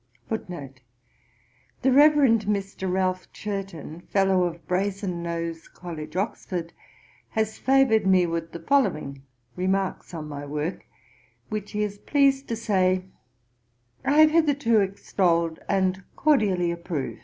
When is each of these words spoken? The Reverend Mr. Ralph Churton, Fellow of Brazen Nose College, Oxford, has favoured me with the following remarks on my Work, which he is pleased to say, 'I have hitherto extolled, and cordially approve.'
The 0.29 1.91
Reverend 1.91 2.45
Mr. 2.45 2.91
Ralph 2.91 3.31
Churton, 3.31 4.01
Fellow 4.09 4.45
of 4.45 4.65
Brazen 4.67 5.21
Nose 5.21 5.67
College, 5.67 6.15
Oxford, 6.15 6.73
has 7.29 7.59
favoured 7.59 8.07
me 8.07 8.25
with 8.25 8.51
the 8.51 8.61
following 8.61 9.21
remarks 9.55 10.15
on 10.15 10.27
my 10.27 10.43
Work, 10.43 10.87
which 11.49 11.73
he 11.73 11.83
is 11.83 11.99
pleased 11.99 12.47
to 12.47 12.55
say, 12.55 13.05
'I 14.03 14.11
have 14.21 14.31
hitherto 14.31 14.79
extolled, 14.79 15.59
and 15.69 16.01
cordially 16.15 16.71
approve.' 16.71 17.19